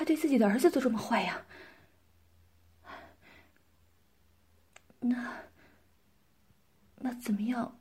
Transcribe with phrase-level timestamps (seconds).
[0.00, 1.44] 还对自己的儿子都这么坏呀？
[5.00, 5.42] 那
[6.96, 7.78] 那怎么样，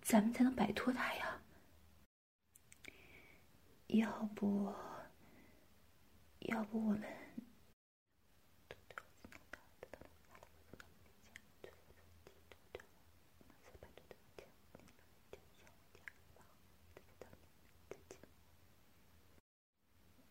[0.00, 1.38] 咱们才能摆脱他呀？
[3.88, 4.72] 要不，
[6.38, 7.02] 要不我们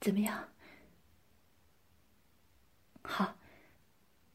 [0.02, 0.50] 怎么样？
[3.08, 3.36] 好，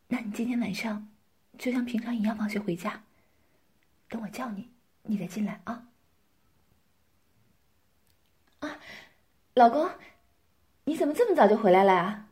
[0.09, 1.09] 那你今天晚上
[1.59, 3.03] 就像平常一样放学回家，
[4.09, 4.71] 等我叫你，
[5.03, 5.89] 你再进来啊。
[8.61, 8.79] 啊，
[9.55, 9.91] 老公，
[10.85, 12.29] 你怎么这么早就回来了啊？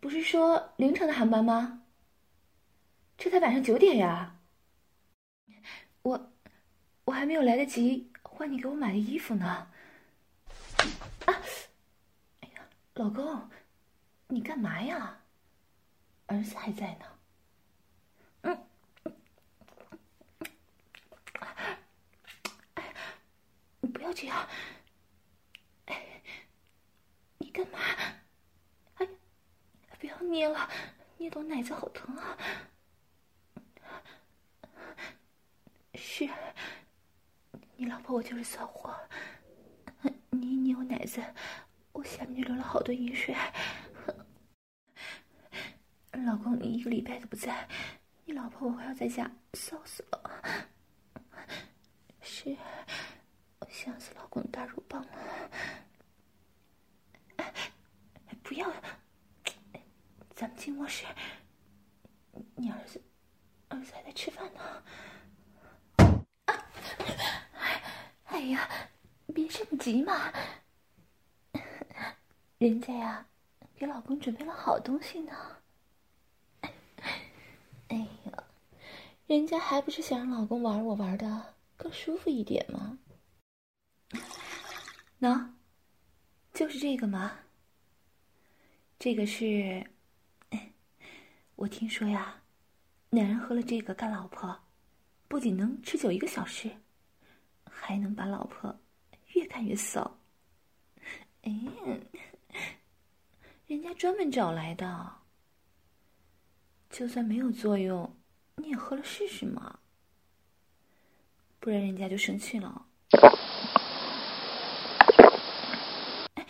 [0.00, 1.82] 不是说凌晨的航班吗？
[3.18, 4.38] 这才晚上九点呀。
[6.02, 6.32] 我
[7.04, 9.68] 我还没有来得及换你给我买的衣服呢。
[11.26, 11.34] 啊！
[12.40, 12.62] 哎呀
[12.94, 13.48] 老公，
[14.28, 15.18] 你干嘛呀？
[16.26, 17.06] 儿子还在呢。
[18.42, 18.66] 嗯，
[22.74, 22.94] 哎，
[23.80, 24.48] 你不要这样。
[27.38, 27.78] 你干嘛？
[28.96, 29.08] 哎，
[29.98, 30.70] 不要捏了，
[31.18, 32.38] 捏到奶子好疼啊！
[35.94, 36.28] 是，
[37.76, 38.94] 你老婆我就是骚货，
[40.30, 41.22] 你一捏我奶子。
[41.92, 43.36] 我下面就流了好多淫水，
[46.24, 47.68] 老公，你一个礼拜都不在，
[48.24, 50.42] 你老婆我还要在家骚死了。
[52.20, 52.56] 是，
[53.58, 55.10] 我想死老公的大肉棒了。
[58.42, 58.70] 不要，
[60.34, 61.04] 咱们进卧室，
[62.54, 63.02] 你儿子，
[63.68, 64.60] 儿子还在吃饭呢。
[66.44, 66.54] 啊，
[68.26, 68.68] 哎呀，
[69.34, 70.32] 别这么急嘛。
[72.58, 73.26] 人家呀，
[73.74, 75.32] 给老公准备了好东西呢。
[77.92, 78.44] 哎呀，
[79.26, 82.98] 人家还不是想让老公玩我玩的更舒服一点吗？
[85.20, 85.50] 喏，
[86.54, 87.38] 就是这个嘛。
[88.98, 89.86] 这个是，
[91.54, 92.42] 我听说呀，
[93.10, 94.58] 男人喝了这个干老婆，
[95.28, 96.70] 不仅能持久一个小时，
[97.70, 98.74] 还能把老婆
[99.34, 100.18] 越干越骚。
[101.42, 101.52] 哎。
[103.66, 105.12] 人家专门找来的，
[106.92, 108.14] 就算没有作用，
[108.56, 109.78] 你也喝了试试嘛，
[111.58, 112.86] 不然人家就生气了。
[116.34, 116.46] 哎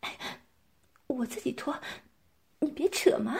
[0.00, 0.40] 哎，
[1.06, 1.80] 我自己脱，
[2.58, 3.32] 你别扯嘛！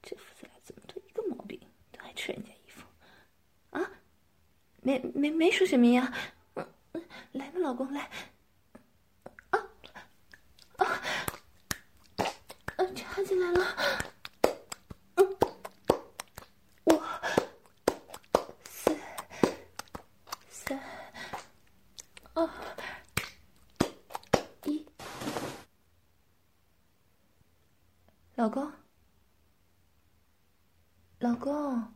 [0.00, 1.60] 这父子俩怎么都一个毛病，
[1.90, 2.86] 都爱扯人家衣服
[3.70, 3.90] 啊？
[4.80, 6.14] 没没没说什么呀？
[6.54, 6.64] 嗯，
[7.32, 8.08] 来吧，老公来。
[13.24, 13.76] 进来了，
[15.16, 15.38] 嗯，
[16.84, 17.02] 五、
[18.64, 18.96] 四、
[20.48, 20.80] 三、
[22.32, 22.48] 二、
[24.64, 24.86] 一，
[28.36, 28.72] 老公，
[31.18, 31.94] 老公，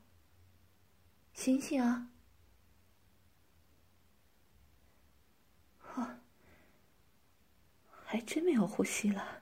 [1.33, 2.09] 醒醒啊！
[5.95, 6.07] 哦，
[8.05, 9.39] 还真没有呼吸了。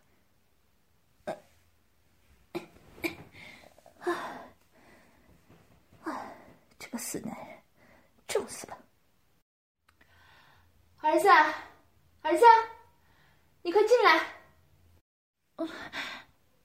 [6.79, 7.59] 这个死男人，
[8.28, 8.78] 重死了！
[10.98, 11.28] 儿子，
[12.22, 12.44] 儿子，
[13.62, 14.25] 你快进来！
[15.56, 15.69] 嗯，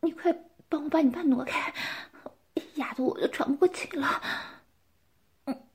[0.01, 0.31] 你快
[0.69, 1.73] 帮我把你爸挪开，
[2.75, 4.21] 压得我都喘不过气了。
[5.45, 5.67] 嗯，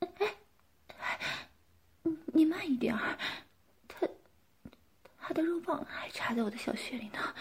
[0.00, 1.18] 哎，
[2.34, 3.18] 你慢一点儿，
[3.88, 4.06] 他
[5.16, 7.34] 他的肉棒还插在我的小穴里呢。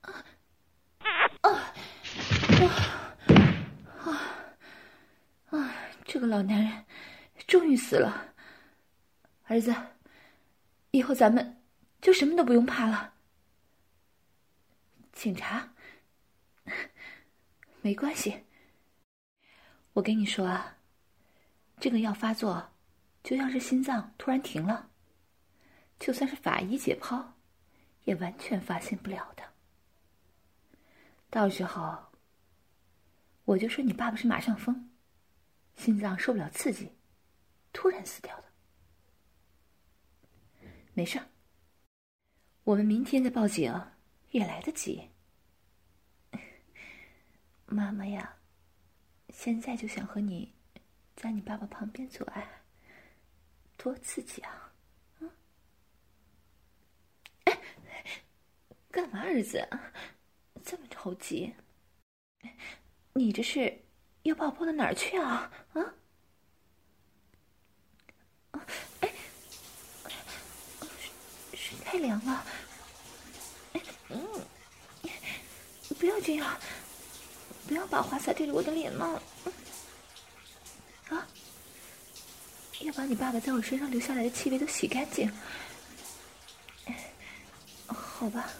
[0.00, 0.24] 啊
[1.42, 1.70] 啊啊！
[6.20, 6.84] 这个老男人
[7.46, 8.34] 终于死了，
[9.44, 9.74] 儿子，
[10.90, 11.62] 以后咱们
[12.02, 13.14] 就什么都不用怕了。
[15.14, 15.72] 警察，
[17.80, 18.44] 没关系。
[19.94, 20.76] 我跟你说啊，
[21.78, 22.70] 这个药发作，
[23.22, 24.90] 就像是心脏突然停了，
[25.98, 27.24] 就算是法医解剖，
[28.04, 29.42] 也完全发现不了的。
[31.30, 31.96] 到时候，
[33.46, 34.89] 我就说你爸爸是马上疯。
[35.80, 36.92] 心脏受不了刺激，
[37.72, 38.44] 突然死掉的。
[40.92, 41.18] 没事，
[42.64, 43.74] 我们明天再报警
[44.30, 45.08] 也来得及。
[47.64, 48.36] 妈妈呀，
[49.30, 50.54] 现在就想和你
[51.16, 52.62] 在你爸爸旁边做爱，
[53.78, 54.74] 多刺激啊！
[58.90, 59.66] 干嘛，儿子？
[60.62, 61.54] 这么着急？
[63.14, 63.82] 你这是
[64.22, 65.50] 要把我抱到哪儿去啊？
[65.72, 65.80] 啊？
[69.00, 69.12] 哎，
[71.54, 72.44] 水太凉了。
[73.72, 73.80] 哎，
[74.10, 74.26] 嗯，
[75.98, 76.58] 不要这样，
[77.66, 79.20] 不要把花洒对着我的脸嘛。
[81.08, 81.26] 啊？
[82.80, 85.30] 要把你爸爸在我身上留下来的气味都洗干净。
[87.86, 88.50] 好吧。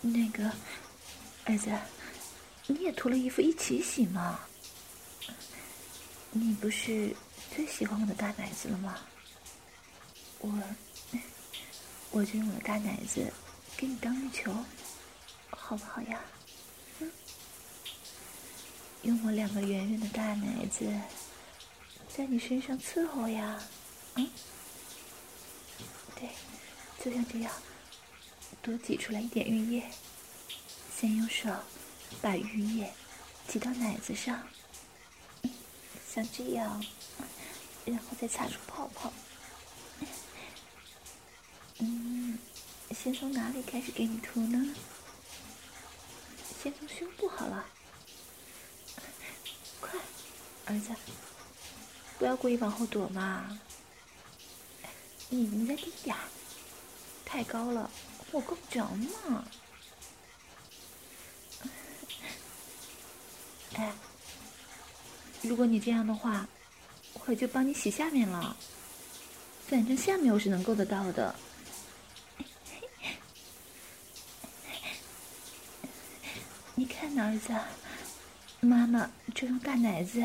[0.00, 0.50] 那个，
[1.46, 1.70] 儿子，
[2.66, 4.40] 你也脱了衣服一起洗吗？
[6.30, 7.14] 你不是
[7.54, 8.98] 最喜欢我的大奶子了吗？
[10.40, 10.50] 我，
[12.10, 13.32] 我就用我的大奶子
[13.76, 14.52] 给你当浴球，
[15.50, 16.20] 好不好呀？
[17.00, 17.10] 嗯，
[19.02, 20.90] 用我两个圆圆的大奶子
[22.08, 23.62] 在你身上伺候呀，
[24.14, 24.28] 嗯，
[26.16, 26.28] 对，
[27.04, 27.52] 就像这样。
[28.62, 29.84] 多挤出来一点浴液，
[30.98, 31.50] 先用手
[32.20, 32.92] 把浴液
[33.46, 34.42] 挤到奶子上，
[36.08, 36.84] 像这样，
[37.84, 39.12] 然后再擦出泡泡。
[41.78, 42.38] 嗯，
[42.92, 44.74] 先从哪里开始给你涂呢？
[46.62, 47.66] 先从胸部好了。
[49.80, 50.00] 快，
[50.66, 50.94] 儿子，
[52.18, 53.58] 不要故意往后躲嘛。
[55.28, 56.16] 你你再低点，
[57.24, 57.90] 太高了。
[58.30, 58.88] 我够不着
[59.28, 59.44] 嘛！
[63.74, 63.92] 哎，
[65.42, 66.46] 如果你这样的话，
[67.26, 68.56] 我就帮你洗下面了。
[69.66, 71.34] 反正下面我是能够得到的。
[76.74, 77.54] 你看呢，儿子，
[78.60, 80.24] 妈妈正用大奶子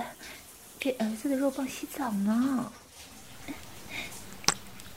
[0.80, 2.72] 给儿子的肉棒洗澡呢。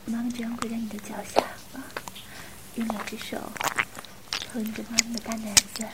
[0.04, 1.40] 妈妈这样跪在你的脚下
[1.74, 1.84] 啊。
[2.74, 3.36] 用两只手
[4.50, 5.86] 捧着妈妈的大奶子，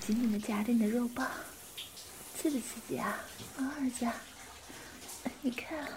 [0.00, 1.26] 紧紧的夹着你的肉棒，
[2.36, 3.18] 刺不刺激啊？
[3.58, 4.06] 啊，儿子，
[5.42, 5.88] 你看，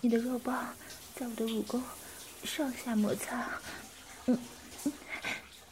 [0.00, 0.74] 你的肉棒
[1.14, 1.82] 在我的武功
[2.44, 3.48] 上下摩擦，
[4.26, 4.38] 嗯
[4.84, 4.92] 嗯，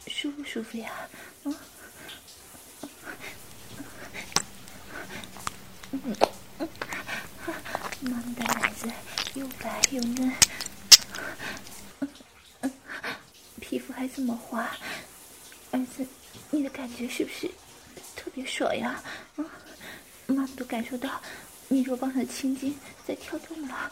[0.07, 0.91] 舒不舒服呀？
[1.43, 1.55] 嗯
[5.91, 6.15] 嗯
[6.59, 6.69] 嗯，
[8.01, 8.91] 妈妈的奶子
[9.35, 10.33] 又白又嫩。
[13.59, 14.75] 皮肤还这么滑，
[15.71, 16.05] 儿子，
[16.49, 17.47] 你的感觉是不是
[18.15, 19.03] 特别爽呀？
[19.35, 19.45] 啊，
[20.29, 21.19] 妈妈都感受到
[21.69, 23.91] 你肉棒上的青筋在跳动了。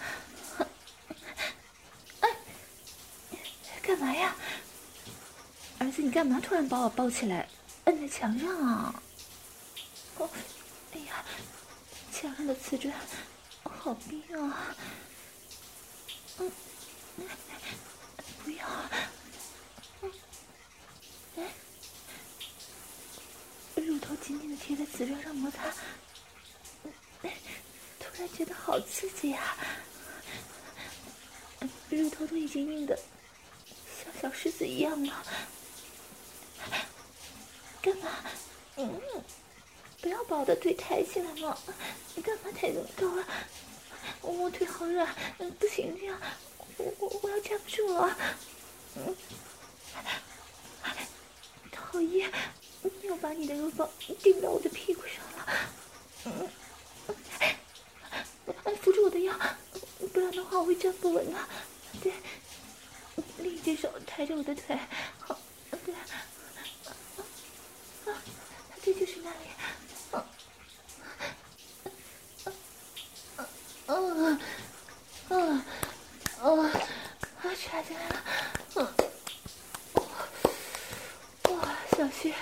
[2.19, 2.29] 哎，
[3.81, 4.35] 干嘛呀？
[5.79, 7.49] 儿子，你干嘛突然把我抱起来，
[7.85, 9.01] 摁在墙上啊？
[10.19, 10.29] 哦，
[10.93, 11.25] 哎呀，
[12.11, 12.93] 墙上的瓷砖
[13.63, 14.75] 好冰啊！
[16.37, 16.51] 嗯，
[18.43, 18.67] 不要。
[23.75, 25.63] 乳头紧紧的贴在瓷砖上摩擦，
[28.17, 29.55] 突然觉得好刺激呀！
[31.87, 32.97] 乳头都已经硬的
[34.03, 35.23] 像小狮子一样了，
[37.79, 38.09] 干嘛？
[38.77, 38.99] 嗯，
[40.01, 41.55] 不要把我的腿抬起来嘛！
[42.15, 43.27] 你干嘛抬这么高啊？
[44.23, 45.15] 我腿好软，
[45.59, 46.19] 不行这样，
[46.77, 48.17] 我我我要站不住了。
[48.95, 49.15] 嗯，
[51.71, 52.33] 讨厌。
[53.03, 53.87] 又把你的肉棒
[54.23, 55.47] 顶到我的屁股上了，
[56.25, 56.49] 嗯，
[58.63, 59.33] 哎，扶住我的腰，
[60.13, 61.37] 不然的话我会站不稳的。
[62.01, 62.13] 对，
[63.39, 64.77] 另一只手抬着我的腿，
[65.19, 65.37] 好，
[65.85, 65.93] 对，
[68.05, 68.17] 啊，
[68.83, 69.37] 这就是那里，
[70.11, 70.25] 啊，
[73.87, 73.95] 啊，啊，
[75.29, 75.35] 啊，
[76.41, 76.47] 啊，
[77.41, 78.23] 啊，插进来了，
[78.75, 78.87] 嗯，
[81.55, 82.33] 哇，小穴。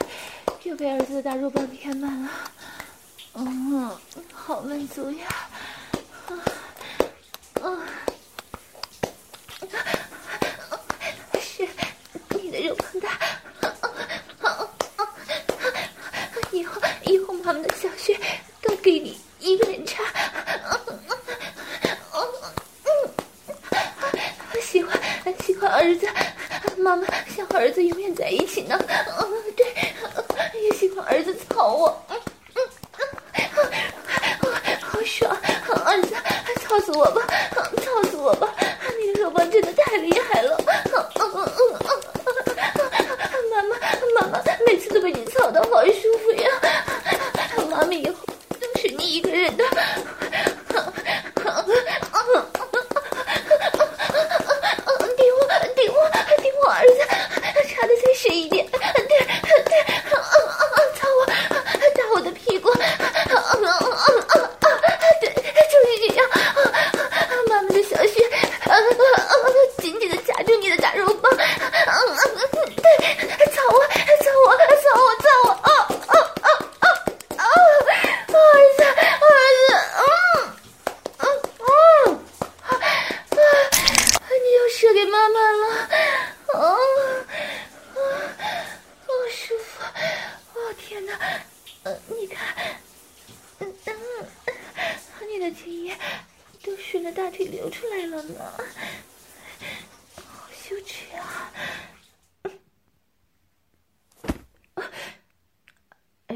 [0.63, 2.51] 又被儿子的大肉棒填满了，
[3.35, 3.95] 嗯，
[4.33, 5.27] 好满足呀！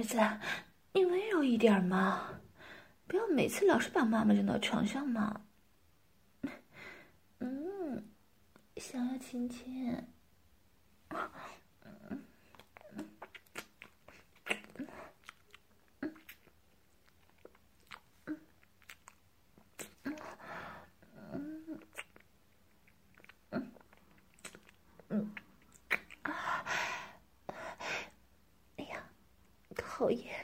[0.10, 0.18] 子，
[0.94, 2.42] 你温柔一点嘛，
[3.06, 5.42] 不要每次老是把妈妈扔到床上嘛。
[7.38, 8.04] 嗯，
[8.78, 10.04] 想要亲亲。
[30.10, 30.44] 讨厌，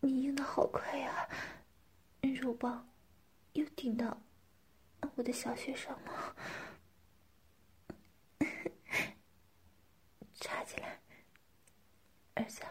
[0.00, 1.28] 你硬的好快呀！
[2.42, 2.90] 肉棒
[3.52, 4.20] 又顶到
[5.14, 6.34] 我的小穴上了，
[10.34, 11.00] 插进来，
[12.34, 12.62] 儿子，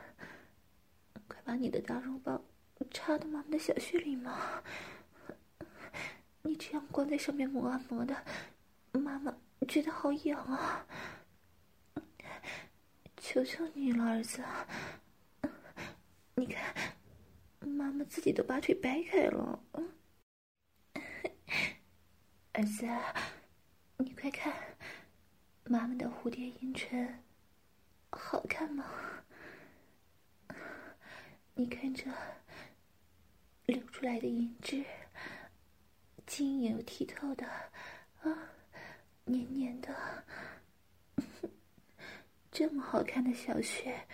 [1.29, 2.43] 快把你的大肉棒
[2.91, 4.61] 插到妈妈的小穴里嘛！
[6.41, 8.25] 你这样光在上面磨啊磨的，
[8.91, 9.33] 妈妈
[9.65, 10.85] 觉得好痒啊！
[13.15, 14.43] 求求你了，儿子。
[16.39, 16.71] 你看，
[17.61, 19.59] 妈妈自己都把腿掰开了。
[22.53, 22.85] 儿子，
[23.97, 24.53] 你快看，
[25.63, 27.23] 妈妈的蝴蝶阴唇，
[28.11, 28.85] 好看吗？
[31.55, 32.05] 你看这
[33.65, 34.85] 流出来的银汁，
[36.27, 37.47] 晶莹又剔透的，
[38.21, 38.51] 啊，
[39.25, 40.23] 黏黏的，
[42.51, 44.05] 这么好看的小穴，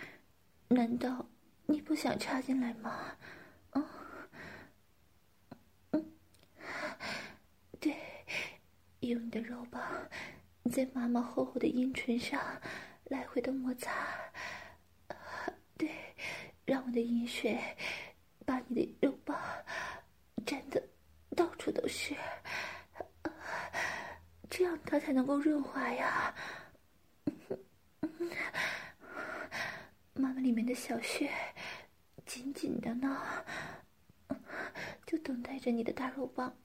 [0.68, 1.28] 难道？
[1.66, 3.16] 你不想插进来吗？
[3.70, 3.84] 嗯，
[5.92, 6.12] 嗯，
[7.80, 7.96] 对，
[9.00, 9.82] 用你的肉棒
[10.70, 12.40] 在妈妈厚厚的阴唇上
[13.04, 13.92] 来回的摩擦，
[15.76, 15.90] 对，
[16.64, 17.58] 让我的阴水
[18.46, 19.38] 把你的肉棒
[20.46, 20.82] 沾的
[21.34, 22.14] 到处都是，
[24.48, 26.34] 这样它才能够润滑呀。
[30.16, 31.28] 妈妈里面的小穴
[32.24, 33.20] 紧紧的呢，
[35.04, 36.56] 就等待着你的大肉棒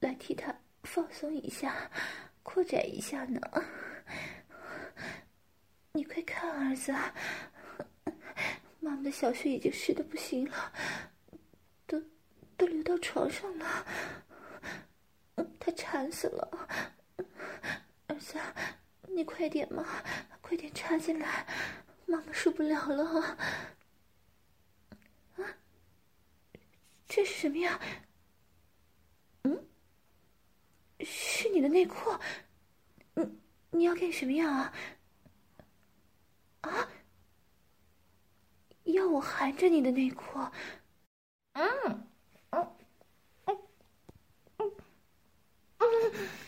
[0.00, 0.54] 来替它
[0.84, 1.90] 放松一下、
[2.42, 3.38] 扩展一下呢。
[5.92, 6.92] 你快看，儿子，
[8.80, 10.72] 妈妈的小穴已经湿的不行了，
[11.86, 12.02] 都
[12.56, 13.86] 都流到床上了，
[15.60, 16.68] 他馋死了。
[18.06, 18.38] 儿子，
[19.08, 19.84] 你快点嘛，
[20.40, 21.46] 快点插进来。
[22.08, 23.36] 妈妈受不了了！
[25.36, 25.44] 啊，
[27.06, 27.78] 这是什么呀？
[29.42, 29.68] 嗯，
[31.00, 32.10] 是你的内裤。
[33.14, 33.38] 你
[33.70, 34.72] 你要干什么呀？
[36.62, 36.88] 啊，
[38.84, 40.38] 要我含着你的内裤？
[41.52, 42.08] 嗯，
[42.50, 42.76] 嗯，
[43.44, 44.72] 嗯，
[45.78, 46.38] 嗯。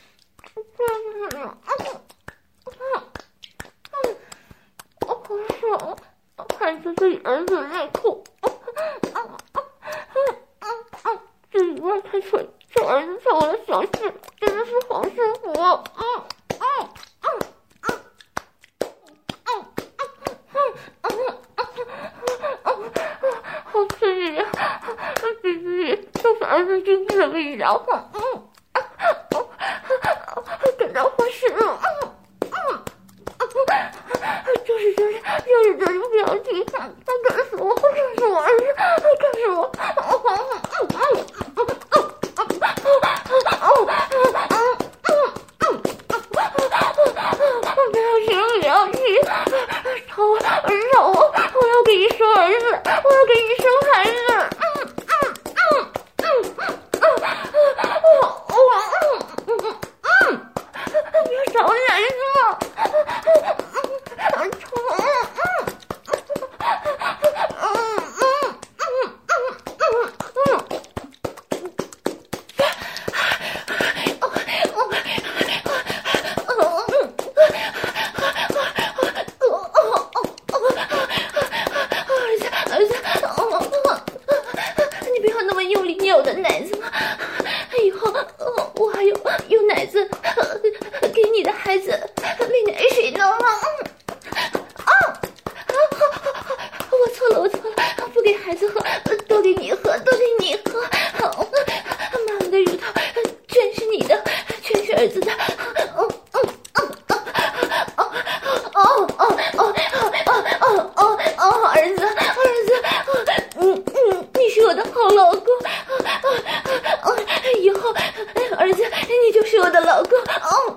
[119.71, 120.19] 我的老公。
[120.19, 120.75] 哦。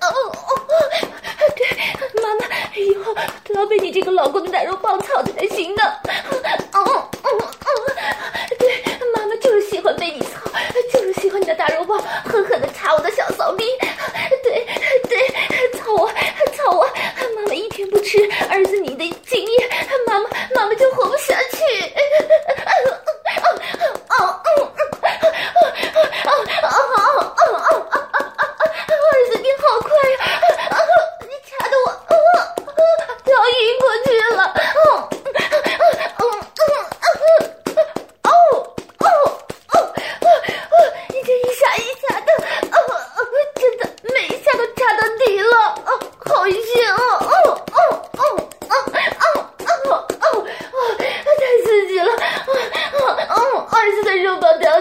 [0.00, 0.58] 哦哦哦。
[1.56, 2.46] 对妈妈
[2.76, 3.12] 以后
[3.44, 5.82] 都要被你这个老公的奶肉棒操才行的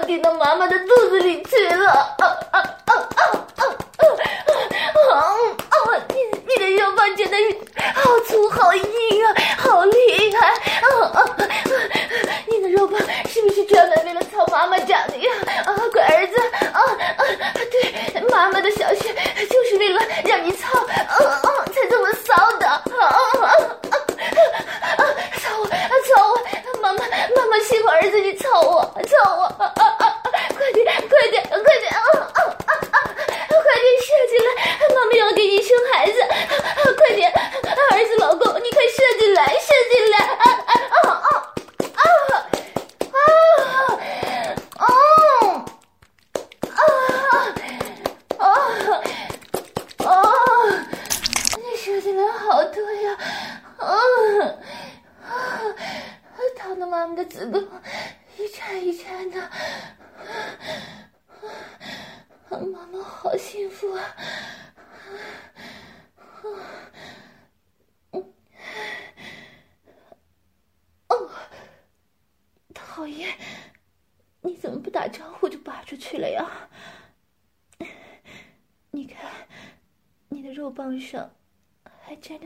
[0.08, 1.57] 进到妈妈的肚子里去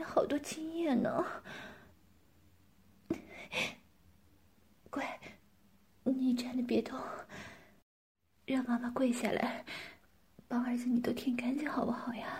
[0.00, 1.24] 好多精液呢，
[4.90, 5.18] 乖，
[6.04, 6.98] 你站着别动，
[8.46, 9.64] 让妈妈跪下来，
[10.46, 12.38] 帮儿子你都舔干净好不好呀？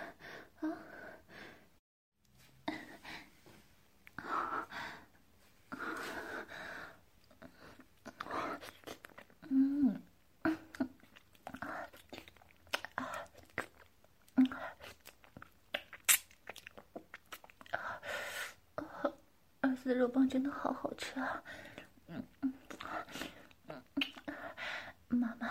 [19.85, 21.43] 肉棒真的好好吃啊！
[22.07, 22.53] 嗯嗯
[23.67, 23.83] 嗯，
[25.07, 25.47] 妈妈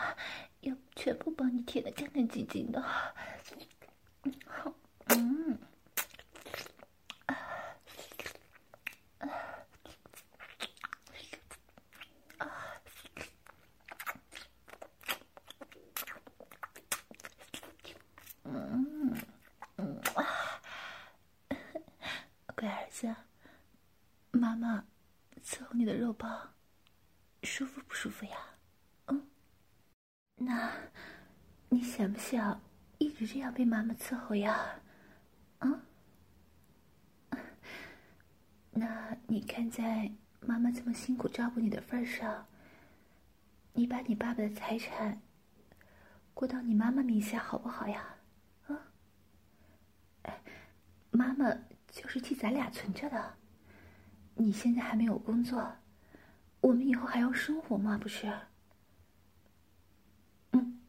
[0.61, 2.81] 要全部帮你舔得干干净净的。
[2.81, 4.73] 好，
[5.07, 5.59] 嗯，
[7.27, 7.35] 啊
[9.19, 9.27] 啊
[12.39, 12.47] 啊！
[18.45, 19.17] 嗯
[19.79, 20.25] 嗯啊，
[22.55, 23.13] 乖儿子。
[24.31, 24.85] 妈妈
[25.43, 26.55] 伺候你的肉棒，
[27.43, 28.37] 舒服不舒服呀？
[29.07, 29.29] 嗯，
[30.37, 30.73] 那
[31.69, 32.61] 你想不想
[32.99, 34.81] 一直这样被妈妈伺候呀？
[35.59, 35.83] 啊，
[38.71, 40.11] 那你看在
[40.41, 42.47] 妈妈这么辛苦照顾你的份上，
[43.75, 45.21] 你把你爸爸的财产
[46.35, 48.17] 过到你妈妈名下好不好呀？
[48.67, 48.79] 啊？
[50.23, 50.41] 哎，
[51.11, 51.47] 妈妈
[51.89, 53.35] 就是替咱俩存着的。
[54.35, 55.77] 你现在还没有工作，
[56.61, 57.99] 我们以后还要生活吗？
[57.99, 58.33] 不是？
[60.53, 60.81] 嗯，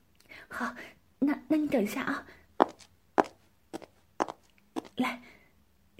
[0.47, 0.73] 好，
[1.19, 2.25] 那那你等一下啊，
[4.95, 5.21] 来，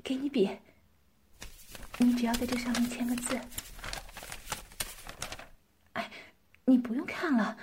[0.03, 0.49] 给你笔，
[1.97, 3.39] 你只要在这上面签个字。
[5.93, 6.12] 哎，
[6.65, 7.58] 你不用看了，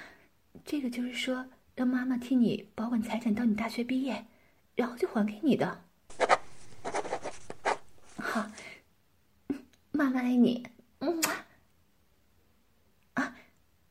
[0.65, 4.27] 这个就是说让妈妈替你保管财产到你大学毕业，
[4.75, 5.85] 然后就还给你的。
[8.17, 8.51] 好。
[9.93, 10.67] 妈妈爱你，
[11.01, 11.21] 嗯，
[13.13, 13.37] 啊，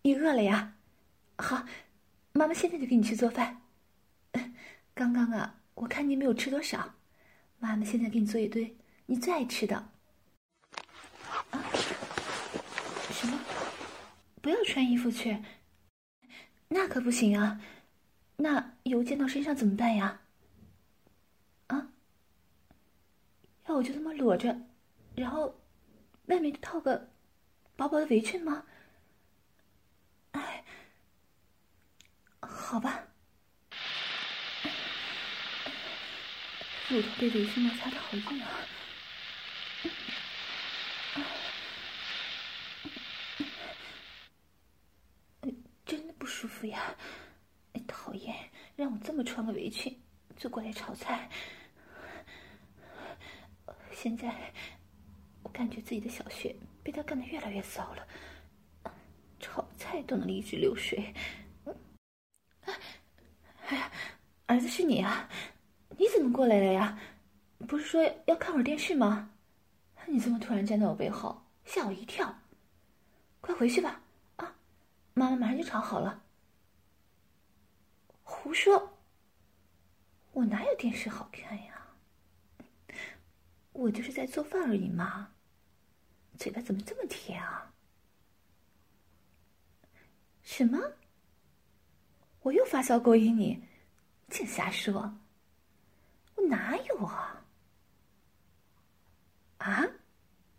[0.01, 0.73] 你饿了呀？
[1.37, 1.63] 好，
[2.31, 3.61] 妈妈现在就给你去做饭。
[4.95, 6.95] 刚刚啊，我看你没有吃多少，
[7.59, 9.75] 妈妈现在给你做一堆你最爱吃的。
[11.51, 11.63] 啊？
[13.11, 13.39] 什么？
[14.41, 15.37] 不要穿衣服去？
[16.69, 17.61] 那可不行啊！
[18.37, 20.21] 那油溅到身上怎么办呀？
[21.67, 21.89] 啊？
[23.67, 24.59] 要我就这么裸着，
[25.15, 25.55] 然后？
[26.29, 27.09] 外面套个
[27.75, 28.63] 薄薄的围裙吗？
[30.33, 30.63] 哎，
[32.39, 33.07] 好吧。
[36.89, 38.49] 乳头被围裙摩擦的好硬啊！
[45.85, 46.95] 真的不舒服呀！
[47.87, 48.35] 讨厌，
[48.75, 49.95] 让我这么穿个围裙
[50.35, 51.29] 就过来炒菜。
[53.93, 54.51] 现在
[55.43, 58.07] 我感觉自己的小穴被他干得越来越骚了，
[59.39, 61.13] 炒菜都能一直流水。
[63.67, 63.91] 哎呀，
[64.47, 65.29] 儿子是你啊？
[65.99, 66.97] 你怎么过来了呀？
[67.67, 69.31] 不是说要看会儿电视吗？
[70.07, 72.33] 你怎么突然站在我背后，吓我一跳！
[73.41, 74.01] 快回去吧，
[74.37, 74.55] 啊，
[75.13, 76.23] 妈妈马上就炒好了。
[78.23, 78.97] 胡说！
[80.31, 81.85] 我哪有电视好看呀？
[83.73, 85.33] 我就是在做饭而已嘛。
[86.37, 87.73] 嘴巴怎么这么甜啊？
[90.43, 90.79] 什么？
[92.43, 93.61] 我又发骚勾引你？
[94.29, 95.13] 净瞎说！
[96.47, 97.45] 哪有啊？
[99.57, 99.85] 啊？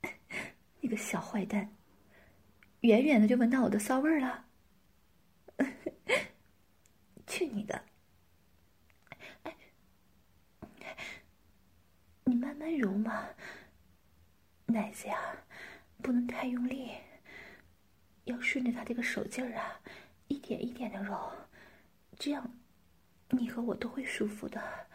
[0.80, 1.74] 你个小坏蛋！
[2.80, 4.46] 远远的就闻到我的骚味儿了。
[7.26, 7.84] 去你的！
[9.42, 9.54] 哎，
[12.24, 13.28] 你慢慢揉嘛，
[14.66, 15.18] 奶子呀，
[16.02, 16.92] 不能太用力，
[18.24, 19.80] 要顺着他这个手劲儿啊，
[20.28, 21.30] 一点一点的揉，
[22.18, 22.58] 这样
[23.28, 24.88] 你和我都会舒服的。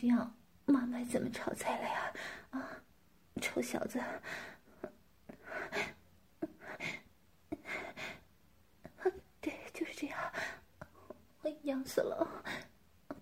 [0.00, 0.32] 这样，
[0.64, 2.12] 妈妈怎么炒菜了呀？
[2.50, 2.70] 啊，
[3.42, 4.00] 臭小子！
[9.40, 10.32] 对，就是这样。
[11.42, 12.44] 我痒死了，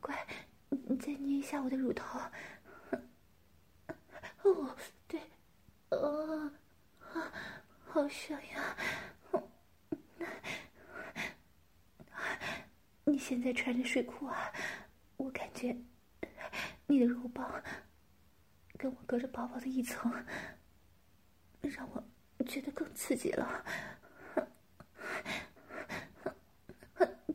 [0.01, 0.15] 乖，
[0.69, 2.21] 你再捏一下我的乳头。
[4.43, 4.77] 哦，
[5.09, 5.19] 对，
[5.89, 6.53] 哦，
[7.87, 8.77] 好痒呀！
[13.05, 14.53] 你现在穿着睡裤啊，
[15.17, 15.75] 我感觉
[16.87, 17.62] 你的肉棒
[18.79, 20.12] 跟我隔着薄薄的一层，
[21.61, 23.64] 让我觉得更刺激了。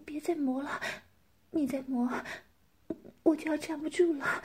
[0.05, 0.81] 别再磨了。
[1.53, 2.09] 你再磨，
[3.23, 4.43] 我就要站不住了。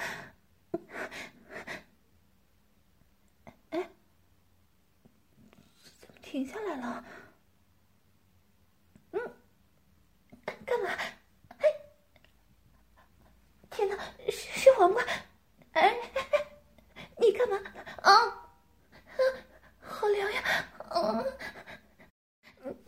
[3.70, 3.88] 哎，
[6.00, 7.04] 怎么停下来了？
[9.12, 9.20] 嗯，
[10.64, 10.90] 干嘛？
[11.58, 11.66] 哎，
[13.70, 13.96] 天哪，
[14.28, 15.00] 是是黄瓜！
[15.74, 15.96] 哎，
[17.20, 17.56] 你干嘛？
[18.02, 18.50] 啊，
[19.80, 20.42] 好凉呀！
[20.90, 21.24] 啊，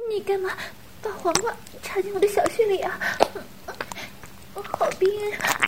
[0.09, 0.51] 你干嘛
[1.01, 2.99] 把黄瓜插进我的小穴里啊？
[4.99, 5.68] 边。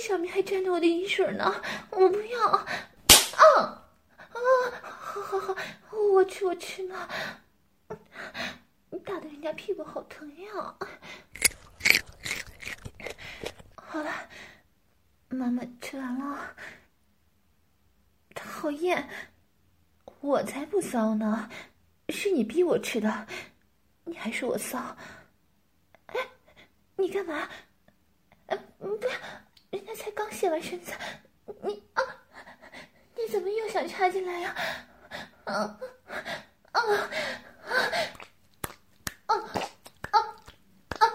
[0.00, 2.48] 上面还沾着我的淫水呢，我不要！
[2.48, 2.66] 啊
[3.36, 3.84] 啊！
[4.82, 5.56] 好好好，
[6.12, 7.08] 我吃我吃嘛！
[8.90, 10.74] 你打的人家屁股好疼呀！
[13.76, 14.10] 好了。
[15.32, 16.56] 妈妈吃完了，
[18.34, 19.08] 讨厌！
[20.20, 21.48] 我才不骚呢，
[22.08, 23.28] 是你逼我吃的，
[24.04, 24.96] 你还说我骚？
[26.06, 26.16] 哎，
[26.96, 27.48] 你干嘛？
[28.46, 29.10] 哎，不要！
[29.70, 30.92] 人家才刚洗完身子，
[31.62, 32.02] 你啊，
[33.14, 34.56] 你怎么又想插进来呀？
[35.44, 35.78] 啊啊
[36.72, 36.82] 啊
[39.26, 39.36] 啊啊
[40.98, 41.06] 啊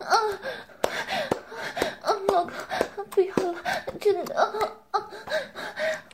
[0.00, 0.12] 啊
[2.02, 2.50] 啊，老公，
[3.10, 3.64] 不要了，
[3.98, 4.76] 真的。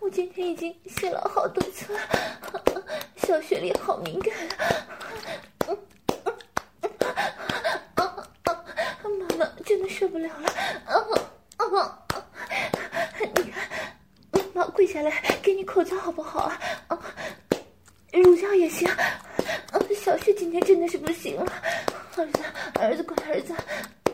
[0.00, 2.00] 我今天已经洗了好多次了，
[3.16, 5.76] 小雪里好敏感啊。
[9.34, 10.48] 妈真的受不了了！
[10.86, 10.94] 啊
[11.56, 12.26] 啊
[13.34, 13.62] 你看，
[14.52, 16.40] 妈跪下来给你口交好不好
[16.88, 17.00] 啊？
[18.12, 18.88] 乳胶也行。
[18.88, 19.10] 啊
[19.96, 21.50] 小旭今天真的是不行了，
[22.16, 22.42] 儿子，
[22.74, 23.54] 儿子，乖儿子，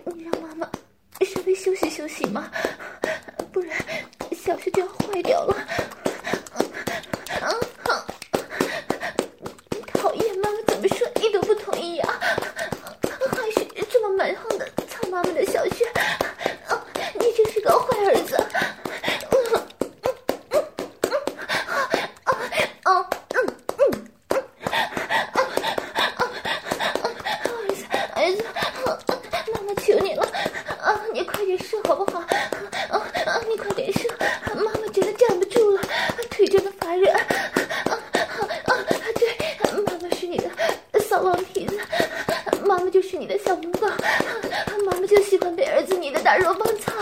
[0.04, 0.70] 你让妈妈
[1.24, 2.48] 稍微休息休息嘛，
[3.50, 3.76] 不然
[4.32, 5.56] 小旭就要坏掉了。
[43.88, 43.96] 啊，
[44.84, 46.92] 妈妈就喜欢被儿子你的大肉棒擦，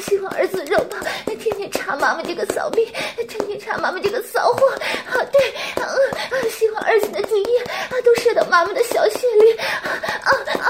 [0.00, 1.00] 喜欢儿子肉棒，
[1.38, 2.84] 天天查妈妈这个骚逼，
[3.28, 5.50] 天天查妈妈这个骚货，啊对，
[5.82, 5.88] 啊
[6.50, 9.90] 喜欢儿子的精液啊都射到妈妈的小穴里，啊
[10.22, 10.66] 啊啊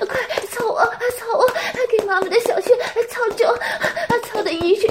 [0.00, 0.80] 快操我
[1.18, 1.46] 操我，
[1.90, 2.76] 给妈妈的小穴
[3.08, 4.88] 操啊操的饮水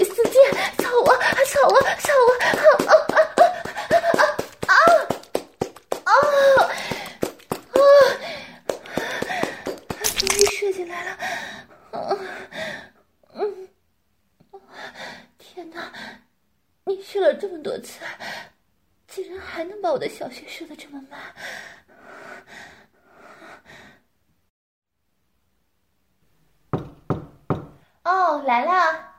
[28.63, 29.13] 了，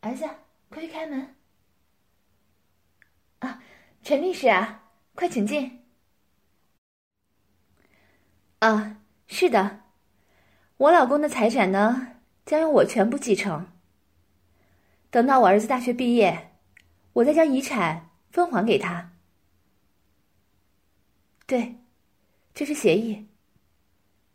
[0.00, 0.24] 儿子，
[0.68, 1.34] 快去开门。
[3.40, 3.60] 啊，
[4.10, 4.82] 陈律师啊，
[5.14, 5.84] 快请进。
[8.58, 8.96] 啊，
[9.28, 9.82] 是的，
[10.78, 13.70] 我老公的财产呢，将由我全部继承。
[15.10, 16.56] 等到我儿子大学毕业，
[17.12, 19.12] 我再将遗产分还给他。
[21.46, 21.76] 对，
[22.52, 23.28] 这是协议，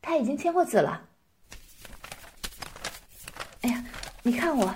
[0.01, 1.09] 他已经签过字了。
[3.63, 3.83] 哎呀！
[4.23, 4.73] 你看我，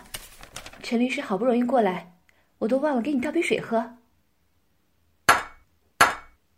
[0.83, 2.17] 陈律师好不容易过来，
[2.57, 3.95] 我都忘了给你倒杯水喝。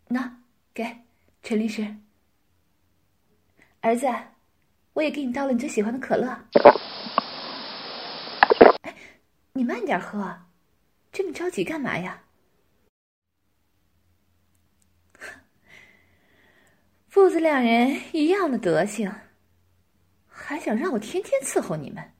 [0.08, 0.42] 那，
[0.74, 0.84] 给
[1.42, 1.96] 陈律师。
[3.80, 4.06] 儿子，
[4.92, 6.28] 我也给你倒了你最喜欢的可乐。
[8.82, 8.94] 哎，
[9.52, 10.38] 你慢点喝，
[11.10, 12.22] 这么着急干嘛呀？
[17.08, 19.12] 父子两人一样的德行，
[20.26, 22.12] 还想让我天天伺候你们？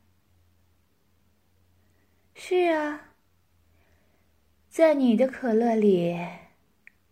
[2.35, 3.01] 是啊，
[4.69, 6.15] 在你的可乐里，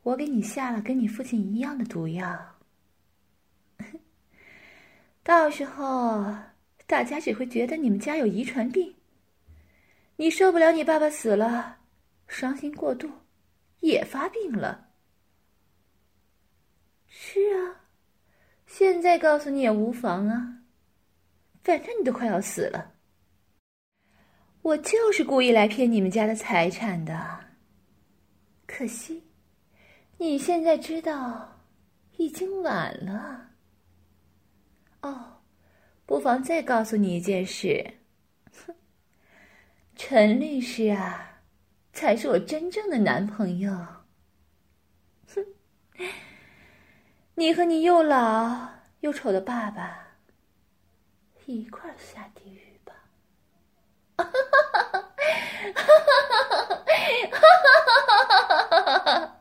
[0.02, 2.56] 我给你下了跟你父亲一样的毒药。
[5.22, 6.34] 到时候
[6.86, 8.94] 大家只会觉得你们家有遗传病。
[10.16, 11.78] 你受不了你爸爸死了，
[12.28, 13.10] 伤心过度，
[13.80, 14.88] 也发病了。
[17.06, 17.86] 是啊，
[18.66, 20.62] 现在告诉你也无妨啊，
[21.62, 22.94] 反正你都快要死了。
[24.62, 27.40] 我就是故意来骗你们家的财产的，
[28.66, 29.22] 可惜，
[30.20, 31.62] 你现在知道，
[32.18, 33.52] 已经晚了。
[35.00, 35.40] 哦，
[36.04, 37.94] 不妨再告诉你一件事，
[38.66, 38.74] 哼
[39.96, 41.40] 陈律师啊，
[41.94, 43.72] 才是我真正的男朋友。
[45.34, 45.42] 哼，
[47.34, 48.68] 你和你又老
[49.00, 50.18] 又丑的爸爸
[51.46, 52.92] 一块儿下地狱吧！
[54.18, 56.60] 哈哈哈哈哈哈哈
[57.40, 57.88] 哈
[58.28, 59.39] 哈哈哈哈！